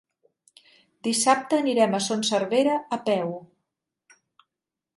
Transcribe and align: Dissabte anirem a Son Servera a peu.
Dissabte 1.07 1.59
anirem 1.65 1.93
a 1.97 2.01
Son 2.07 2.25
Servera 2.31 2.81
a 2.97 3.01
peu. 3.11 3.31